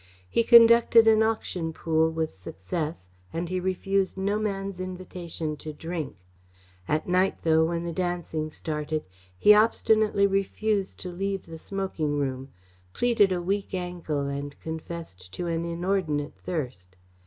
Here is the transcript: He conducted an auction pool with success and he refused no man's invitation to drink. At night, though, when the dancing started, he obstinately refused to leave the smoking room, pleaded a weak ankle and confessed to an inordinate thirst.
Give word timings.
He 0.27 0.43
conducted 0.43 1.07
an 1.07 1.21
auction 1.21 1.73
pool 1.73 2.09
with 2.09 2.31
success 2.31 3.07
and 3.31 3.49
he 3.49 3.59
refused 3.59 4.17
no 4.17 4.39
man's 4.39 4.79
invitation 4.81 5.55
to 5.57 5.73
drink. 5.73 6.15
At 6.87 7.07
night, 7.07 7.43
though, 7.43 7.65
when 7.65 7.83
the 7.83 7.91
dancing 7.93 8.49
started, 8.49 9.05
he 9.37 9.53
obstinately 9.53 10.25
refused 10.25 10.99
to 11.01 11.11
leave 11.11 11.45
the 11.45 11.59
smoking 11.59 12.17
room, 12.17 12.49
pleaded 12.93 13.31
a 13.31 13.43
weak 13.43 13.75
ankle 13.75 14.21
and 14.25 14.59
confessed 14.59 15.31
to 15.35 15.45
an 15.45 15.65
inordinate 15.65 16.33
thirst. 16.35 16.95